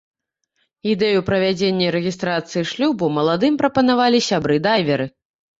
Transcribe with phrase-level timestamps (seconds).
[0.93, 5.05] Ідэю правядзення рэгістрацыі шлюбу маладым прапанавалі сябры-дайверы.